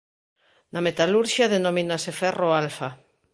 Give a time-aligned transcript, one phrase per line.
[0.73, 2.89] Na metalurxia denomínase ferro alfa.